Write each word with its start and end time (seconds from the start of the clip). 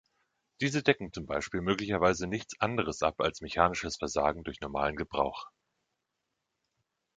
Diese 0.61 0.81
decken 0.81 1.13
zum 1.13 1.27
Beispiel 1.27 1.61
möglicherweise 1.61 2.25
nichts 2.25 2.59
anderes 2.59 3.03
ab 3.03 3.21
als 3.21 3.39
mechanisches 3.41 3.97
Versagen 3.97 4.43
durch 4.43 4.59
normalen 4.59 4.95
Gebrauch. 4.95 5.45